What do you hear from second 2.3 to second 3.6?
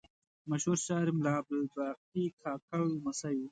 کاکړ لمسی و.